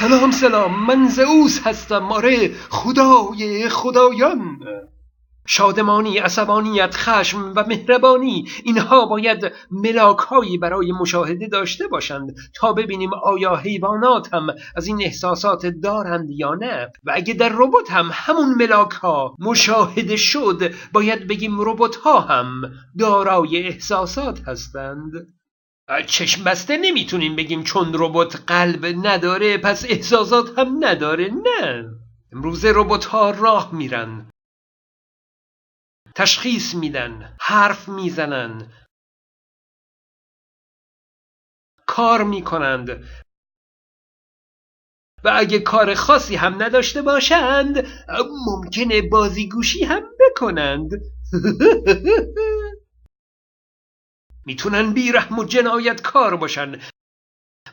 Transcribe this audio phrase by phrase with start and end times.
[0.00, 4.58] سلام سلام من زئوس هستم آره خدای خدایان.
[5.46, 13.56] شادمانی، عصبانیت، خشم و مهربانی اینها باید ملاکهایی برای مشاهده داشته باشند تا ببینیم آیا
[13.56, 16.92] حیوانات هم از این احساسات دارند یا نه.
[17.04, 22.62] و اگه در ربات هم همون ملاک ها مشاهده شد باید بگیم ربات ها هم
[22.98, 25.12] دارای احساسات هستند.
[26.06, 31.84] چشم بسته نمی‌تونیم بگیم چون ربات قلب نداره پس احساسات هم نداره نه.
[32.32, 34.30] امروز ربات ها راه میرن.
[36.14, 38.72] تشخیص میدن حرف می‌زنن.
[41.86, 42.88] کار می‌کنند.
[45.24, 47.86] و اگه کار خاصی هم نداشته باشند
[48.46, 50.90] ممکنه بازیگوشی هم بکنند.
[54.50, 56.72] می‌تونن بیرحم و جنایت کار باشن.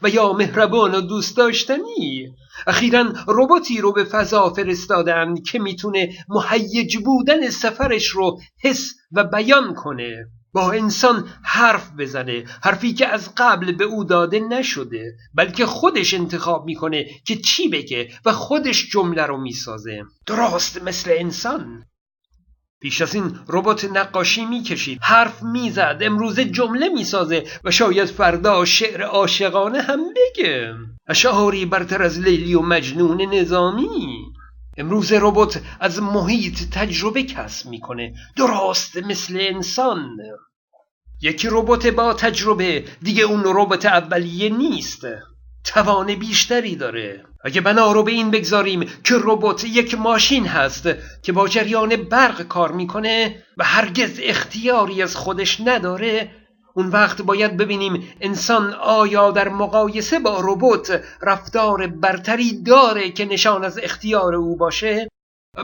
[0.01, 2.27] و یا مهربان و دوست داشتنی.
[2.67, 9.73] اخیرا رباتی رو به فضا فرستادن که می‌تونه مهیج بودن سفرش رو حس و بیان
[9.73, 10.25] کنه.
[10.53, 12.43] با انسان حرف بزنه.
[12.63, 18.09] حرفی که از قبل به او داده نشده بلکه خودش انتخاب می‌کنه که چی بگه
[18.25, 20.03] و خودش جمله رو می‌سازه.
[20.25, 21.85] درست مثل انسان.
[22.81, 24.99] پیش از این ربات نقاشی می‌کشید.
[25.01, 25.97] حرف می‌زد.
[26.01, 30.73] امروزه جمله می‌سازه و شاید فردا شعر عاشقانه هم بگه.
[31.07, 33.89] اشعاری برتر از لیلی و مجنون نظامی.
[34.77, 38.13] امروز ربات از محیط تجربه کسب می‌کنه.
[38.35, 40.17] درست مثل انسان.
[41.21, 45.01] یکی ربات با تجربه دیگه اون ربات اولیه نیست.
[45.67, 47.23] توان بیشتری داره.
[47.43, 50.89] اگه بنا رو به این بگذاریم که ربات یک ماشین هست
[51.23, 56.31] که با جریان برق کار می‌کنه و هرگز اختیاری از خودش نداره
[56.75, 63.63] اون وقت باید ببینیم انسان آیا در مقایسه با ربات رفتار برتری داره که نشان
[63.63, 65.07] از اختیار او باشه؟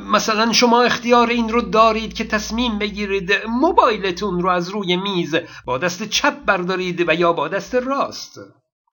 [0.02, 5.36] مثلا شما اختیار این رو دارید که تصمیم بگیرید موبایلتون رو از روی میز
[5.66, 8.40] با دست چپ بردارید و یا با دست راست.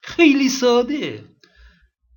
[0.02, 1.24] خیلی ساده.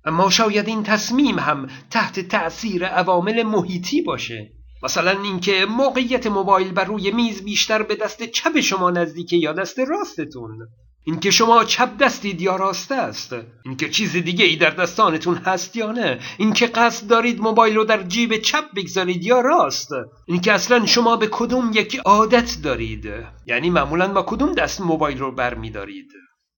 [0.04, 4.50] اما شاید این تصمیم هم تحت تأثیر عوامل محیطی باشه.
[4.82, 9.78] مثلا اینکه موقعیت موبایل بر روی میز بیشتر به دست چپ شما نزدیکه یا دست
[9.78, 10.68] راستتون.
[11.06, 13.36] اینکه شما چپ دستید یا راست است.
[13.64, 16.18] اینکه چیز دیگه ای در دستانتون هست یا نه.
[16.38, 19.88] اینکه قصد دارید موبایل رو در جیب چپ بگذارید یا راست.
[20.26, 23.08] اینکه اصلا شما به کدوم یک عادت دارید.
[23.46, 26.08] یعنی معمولا با کدوم دست موبایل رو برمیدارید.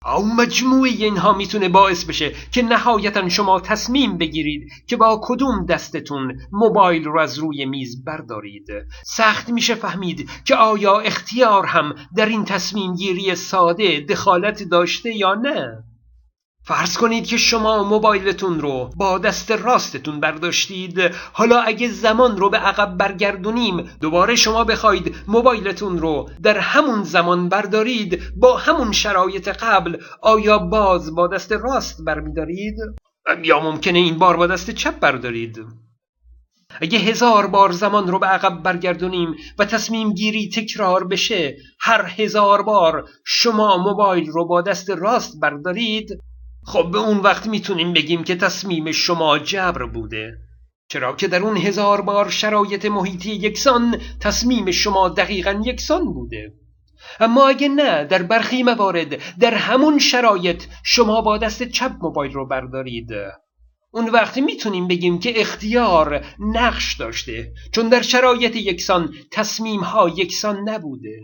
[0.04, 6.40] او مجموعه اینها می‌تونه باعث بشه که نهایتا شما تصمیم بگیرید که با کدوم دستتون
[6.52, 8.66] موبایل رو از روی میز بردارید.
[9.04, 15.34] سخت میشه فهمید که آیا اختیار هم در این تصمیم گیری ساده دخالت داشته یا
[15.34, 15.84] نه.
[16.66, 21.00] فرض کنید که شما موبایلتون رو با دست راستتون برداشتید
[21.32, 27.49] حالا اگه زمان رو به عقب برگردونیم دوباره شما بخواید موبایلتون رو در همون زمان
[27.49, 32.77] بردارید با همون شرایط قبل آیا باز با دست راست برمیدارید؟
[33.44, 35.66] یا ممکنه این بار با دست چپ بردارید
[36.81, 42.62] اگه هزار بار زمان رو به عقب برگردونیم و تصمیم گیری تکرار بشه هر هزار
[42.62, 46.21] بار شما موبایل رو با دست راست بردارید
[46.66, 50.38] خب به اون وقت می‌تونیم بگیم که تصمیم شما جبر بوده.
[50.88, 56.53] چرا که در اون هزار بار شرایط محیطی یکسان تصمیم شما دقیقا یکسان بوده.
[57.21, 62.47] اما اگه نه در برخی موارد در همون شرایط شما با دست چپ موبایل رو
[62.47, 63.10] بردارید.
[63.91, 70.69] اون وقت می‌تونیم بگیم که اختیار نقش داشته چون در شرایط یکسان تصمیم ها یکسان
[70.69, 71.16] نبوده.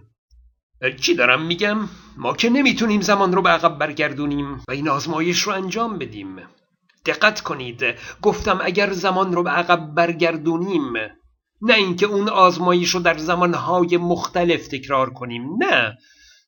[0.90, 5.52] چی دارم میگم؟ ما که نمی‌تونیم زمان رو به عقب برگردونیم و این آزمایش رو
[5.52, 6.36] انجام بدیم.
[7.06, 7.84] دقت کنید.
[8.22, 10.92] گفتم اگر زمان رو به عقب برگردونیم
[11.62, 15.98] نه اینکه اون آزمایش رو در زمانهای مختلف تکرار کنیم نه.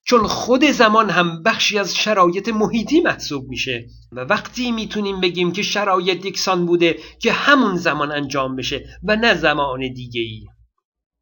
[0.06, 5.62] چون خود زمان هم بخشی از شرایط محیطی محسوب میشه و وقتی می‌تونیم بگیم که
[5.62, 10.46] شرایط یکسان بوده که همون زمان انجام بشه و نه زمان دیگه ای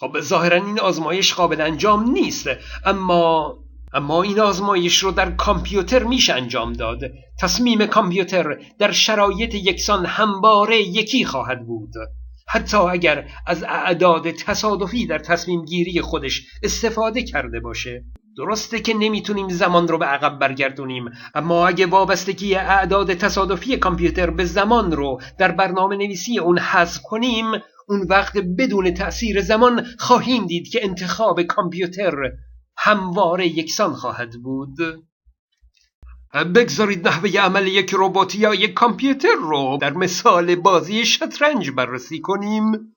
[0.03, 2.49] خب ظاهرا این آزمایش قابل انجام نیست
[2.85, 3.55] اما
[3.95, 7.01] اما این آزمایش رو در کامپیوتر میشه انجام داد.
[7.41, 11.93] تصمیم کامپیوتر در شرایط یکسان همواره یکی خواهد بود.
[12.49, 18.05] حتی اگر از اعداد تصادفی در تصمیم گیری خودش استفاده کرده باشه.
[18.37, 21.05] درسته که نمی‌تونیم زمان رو به عقب برگردونیم
[21.35, 27.47] اما اگه وابستگی اعداد تصادفی کامپیوتر به زمان رو در برنامه نویسی اون حذف کنیم
[27.93, 32.15] اون وقت بدون تأثیر زمان خواهیم دید که انتخاب کامپیوتر
[32.77, 34.77] همواره یکسان خواهد بود.
[36.55, 42.94] بگذارید نحوه عمل یک ربات یا یک کامپیوتر رو در مثال بازی شطرنج بررسی کنیم.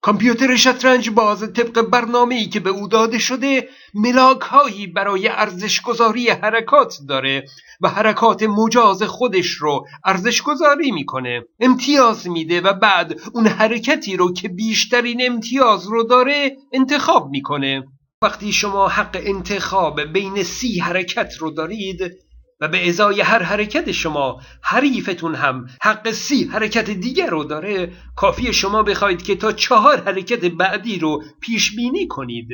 [0.00, 5.80] کامپیوتر شطرنج باز طبق برنامه ای که به او داده شده ملاک هایی برای ارزش
[5.80, 7.44] گذاری حرکات داره
[7.80, 11.42] و حرکات مجاز خودش رو ارزش گذاری می‌کنه.
[11.60, 17.84] امتیاز میده و بعد اون حرکتی رو که بیشترین امتیاز رو داره انتخاب می‌کنه.
[18.22, 22.25] وقتی شما حق انتخاب بین سی حرکت رو دارید
[22.60, 28.52] و به ازای هر حرکت شما حریفتون هم حق سی حرکت دیگر رو داره کافی
[28.52, 32.48] شما بخواید که تا چهار حرکت بعدی رو پیش بینی کنید.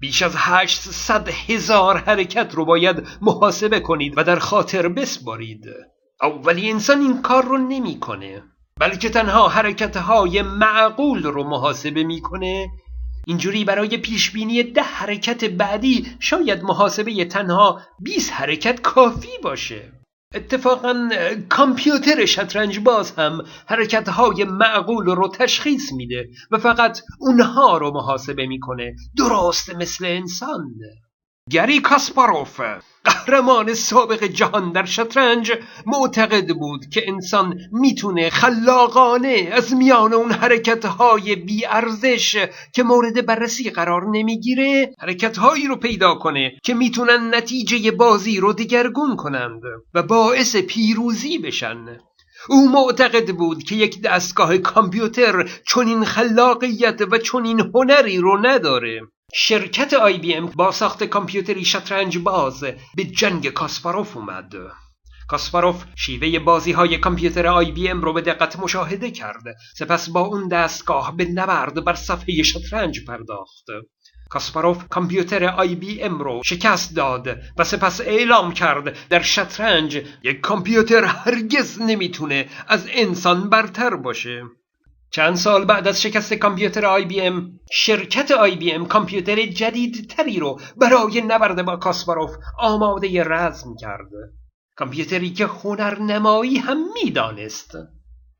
[0.00, 5.64] بیش از هشتصد هزار حرکت رو باید محاسبه کنید و در خاطر بسپارید.
[6.44, 8.42] ولی انسان این کار رو نمی‌کنه
[8.80, 12.68] بلکه تنها حرکت های معقول رو محاسبه می‌کنه
[13.26, 19.92] اینجوری برای پیشبینی ده حرکت بعدی شاید محاسبه تنها 20 حرکت کافی باشه.
[20.34, 21.08] اتفاقا
[21.48, 28.46] کامپیوتر شطرنج باز هم حرکت های معقول رو تشخیص میده و فقط اونها رو محاسبه
[28.46, 30.74] می‌کنه درست مثل انسان.
[31.50, 32.60] گری کاسپاروف
[33.04, 35.52] قهرمان سابق جهان در شطرنج
[35.86, 44.10] معتقد بود که انسان می‌تونه خلاقانه از میان اون حرکتهای بیارزش که مورد بررسی قرار
[44.10, 49.62] نمی‌گیره حرکتهایی رو پیدا کنه که می‌تونن نتیجه بازی رو دگرگون کنند
[49.94, 51.98] و باعث پیروزی بشن.
[52.48, 59.00] او معتقد بود که یک دستگاه کامپیوتر چنین خلاقیت و چنین هنری رو نداره.
[59.34, 62.64] شرکت آی بی ام با ساخت کامپیوتری شطرنج باز
[62.96, 64.52] به جنگ کاسپاروف اومد.
[65.28, 69.42] کاسپاروف شیوه بازی های کامپیوتر آی بی ام رو به دقت مشاهده کرد.
[69.78, 73.64] سپس با اون دستگاه به نبرد بر صفحه شطرنج پرداخت.
[74.30, 80.40] کاسپاروف کامپیوتر آی بی ام رو شکست داد و سپس اعلام کرد در شطرنج یک
[80.40, 84.42] کامپیوتر هرگز نمی‌تونه از انسان برتر باشه.
[85.12, 90.38] چند سال بعد از شکست کامپیوتر آی بی ام شرکت آی بی ام کامپیوتر جدیدتری
[90.38, 94.10] رو برای نبرد با کاسپاروف آماده رزم کرد.
[94.76, 97.70] کامپیوتری که هنرنمایی هم می‌دانست.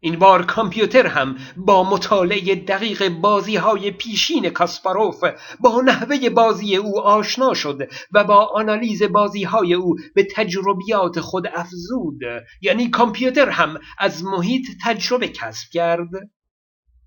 [0.02, 5.24] این بار کامپیوتر هم با مطالعه دقیق بازی های پیشین کاسپاروف
[5.60, 7.78] با نحوه بازی او آشنا شد
[8.12, 12.20] و با آنالیز بازی های او به تجربیات خود افزود.
[12.62, 16.08] یعنی کامپیوتر هم از محیط تجربه کسب کرد.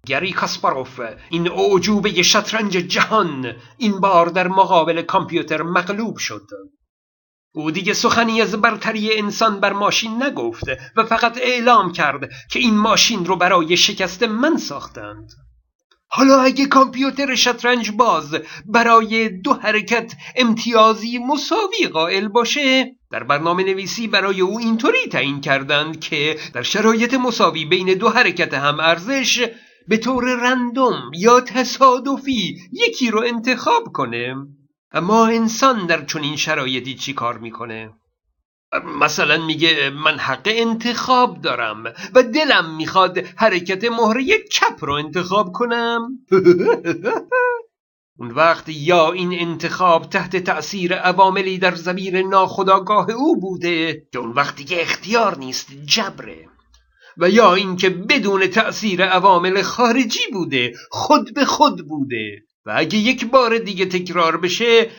[0.08, 6.48] گری کاسپاروف این اعجوبه شطرنج جهان این بار در مقابل کامپیوتر مغلوب شد.
[7.56, 10.64] او دیگه سخنی از برتری انسان بر ماشین نگفت
[10.96, 15.30] و فقط اعلام کرد که این ماشین رو برای شکست من ساختند.
[16.08, 18.36] حالا اگه کامپیوتر شطرنج باز
[18.66, 26.00] برای دو حرکت امتیازی مساوی قائل باشه در برنامه نویسی برای او اینطوری تعیین کردند
[26.00, 29.50] که در شرایط مساوی بین دو حرکت هم ارزش
[29.88, 34.36] به طور رندوم یا تصادفی یکی رو انتخاب کنه
[34.92, 37.94] اما انسان در چنین شرایطی چی کار می‌کنه؟
[39.00, 41.84] مثلا میگه من حق انتخاب دارم
[42.16, 46.10] و دلم می‌خواد حرکت مهره چپ رو انتخاب کنم.
[48.20, 54.32] اون وقت یا این انتخاب تحت تأثیر عواملی در زمیر ناخداگاه او بوده که اون
[54.32, 56.53] وقت دیگه اختیار نیست جبره.
[57.18, 62.44] و یا اینکه بدون تأثیر عوامل خارجی بوده خود به خود بوده.
[62.66, 64.90] و اگه یک بار دیگه تکرار بشه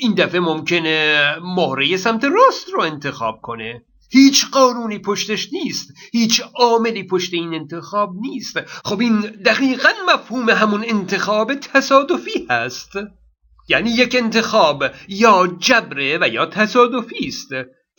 [0.00, 3.82] این دفعه ممکنه مهره سمت راست رو انتخاب کنه.
[4.10, 8.60] هیچ قانونی پشتش نیست هیچ عاملی پشت این انتخاب نیست.
[8.60, 12.92] خب این دقیقا مفهوم همون انتخاب تصادفی هست.
[13.68, 17.48] یعنی یک انتخاب یا جبره و یا تصادفی است.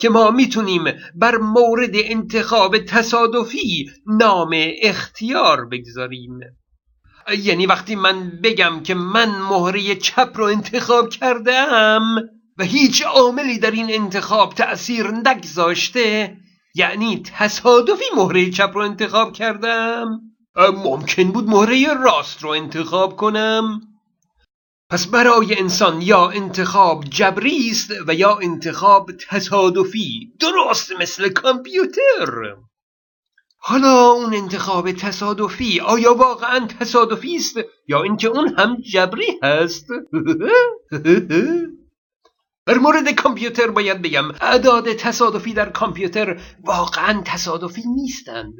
[0.00, 4.50] که ما می‌تونیم بر مورد انتخاب تصادفی نام
[4.82, 6.40] اختیار بگذاریم.
[7.38, 12.02] یعنی وقتی من بگم که من مهره چپ رو انتخاب کردم
[12.58, 16.36] و هیچ عاملی در این انتخاب تأثیر نگذاشته
[16.74, 20.20] یعنی تصادفی مهره چپ رو انتخاب کردم
[20.84, 23.80] ممکن بود مهره راست رو انتخاب کنم.
[24.90, 32.56] پس برای انسان یا انتخاب جبری است و یا انتخاب تصادفی درست مثل کامپیوتر.
[33.58, 37.56] حالا اون انتخاب تصادفی آیا واقعا تصادفی است
[37.88, 39.86] یا اینکه اون هم جبری هست؟
[42.66, 48.56] در مورد کامپیوتر باید بگم اعداد تصادفی در کامپیوتر واقعا تصادفی نیستند.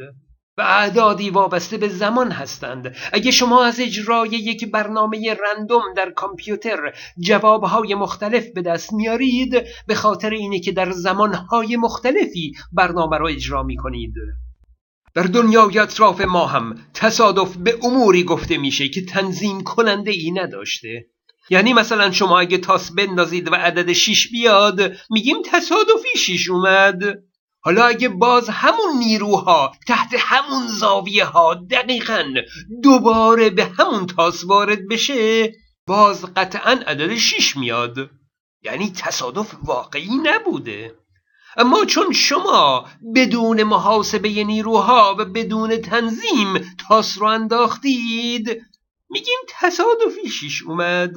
[0.57, 2.97] و اعدادی وابسته به زمان هستند.
[3.13, 9.55] اگه شما از اجرای یک برنامه رندوم در کامپیوتر جوابهای مختلف به دست میارید
[9.87, 14.15] به خاطر اینه که در زمانهای مختلفی برنامه را اجرا می کنید
[15.15, 21.07] در دنیای اطراف ما هم تصادف به اموری گفته میشه که تنظیم کننده ای نداشته.
[21.51, 27.03] یعنی مثلا شما اگه تاس بندازید و عدد 6 بیاد میگیم تصادفی 6 اومد.
[27.63, 32.25] حالا اگه باز همون نیروها تحت همون زاویه ها دقیقا
[32.83, 35.53] دوباره به همون تاس وارد بشه
[35.87, 38.11] باز قطعا عدد 6 میاد.
[38.63, 40.95] یعنی تصادف واقعی نبوده.
[41.57, 48.63] اما چون شما بدون محاسبه نیروها و بدون تنظیم تاس رو انداختید
[49.11, 51.17] میگیم تصادفی شیش اومد.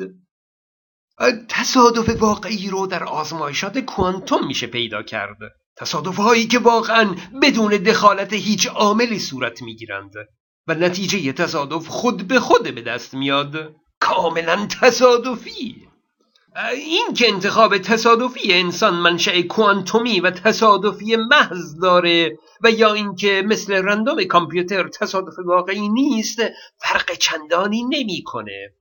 [1.50, 5.38] تصادف واقعی رو در آزمایشات کوانتوم میشه پیدا کرد.
[5.78, 10.14] تصادف هایی که واقعا بدون دخالت هیچ عاملی صورت می‌گیرند
[10.68, 15.88] و نتیجه تصادف خود به خود به دست میاد کاملا تصادفی
[16.74, 23.74] این که انتخاب تصادفی انسان منشأ کوانتومی و تصادفی محض داره و یا اینکه مثل
[23.74, 26.40] رندوم کامپیوتر تصادف واقعی نیست
[26.78, 28.74] فرق چندانی نمی‌کنه.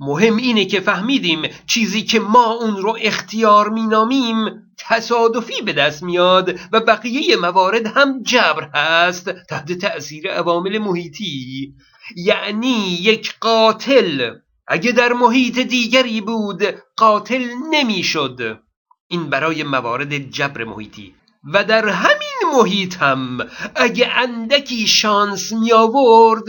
[0.00, 4.36] مهم اینه که فهمیدیم چیزی که ما اون رو اختیار مینامیم
[4.78, 11.74] تصادفی به دست میاد و بقیه موارد هم جبر هست تحت تأثیر عوامل محیطی.
[12.16, 14.30] یعنی یک قاتل.
[14.66, 16.62] اگه در محیط دیگری بود
[16.96, 18.60] قاتل نمی‌شد.
[19.08, 21.14] این برای موارد جبر محیطی.
[21.52, 23.38] و در همین محیط هم
[23.74, 26.42] اگه اندکی شانس می آورد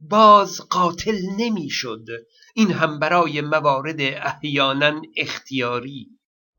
[0.00, 2.04] باز قاتل نمی‌شد.
[2.54, 6.06] این هم برای موارد احیانا اختیاری.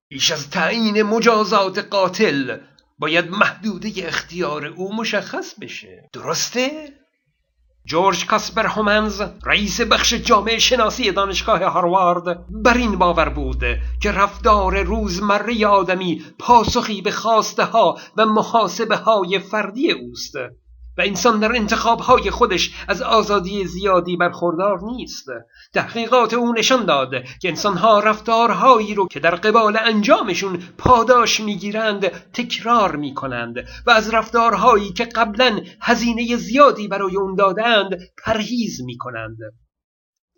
[0.09, 2.57] بیش از تعیین مجازات قاتل
[2.99, 6.09] باید محدوده اختیار او مشخص بشه.
[6.13, 6.93] درسته؟
[7.85, 13.63] جورج کاسپر هومنز رئیس بخش جامعه شناسی دانشگاه هاروارد بر این باور بود
[14.01, 20.35] که رفتار روزمره آدمی پاسخی به خواسته ها و محاسبه های فردی اوست.
[20.97, 25.25] و انسان در انتخابهای خودش از آزادی زیادی برخوردار نیست.
[25.73, 32.95] تحقیقات او نشان داد که انسانها رفتارهایی رو که در قبال انجامشون پاداش می‌گیرند تکرار
[32.95, 33.55] می‌کنند
[33.87, 39.37] و از رفتارهایی که قبلا هزینه زیادی برای اون دادند پرهیز می‌کنند.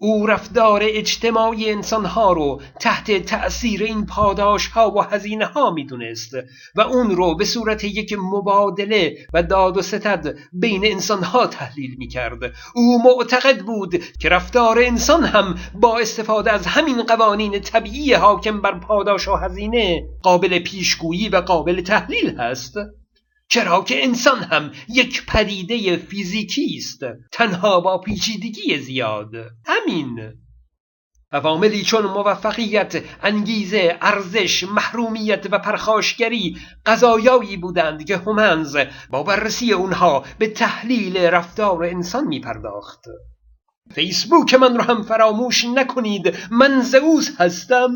[0.03, 6.33] او رفتار اجتماعی انسانها رو تحت تأثیر این پاداش ها و هزینه ها می‌دونست
[6.75, 12.53] و اون رو به صورت یک مبادله و داد و ستد بین انسانها تحلیل می‌کرد.
[12.75, 18.79] او معتقد بود که رفتار انسان هم با استفاده از همین قوانین طبیعی حاکم بر
[18.79, 22.74] پاداش و هزینه قابل پیشگویی و قابل تحلیل هست.
[23.53, 27.00] چرا که انسان هم یک پدیده فیزیکی است
[27.31, 29.31] تنها با پیچیدگی زیاد.
[29.65, 30.33] همین.
[31.31, 38.77] عواملی چون موفقیت انگیزه ارزش محرومیت و پرخاشگری قضایایی بودند که همنز
[39.10, 43.05] با بررسی اونها به تحلیل رفتار انسان می پرداخت
[43.91, 47.91] فیسبوک من رو هم فراموش نکنید من زئوس هستم.